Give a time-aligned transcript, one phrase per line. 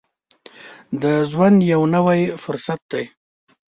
[1.01, 3.05] د ژوند یو نوی فرصت دی.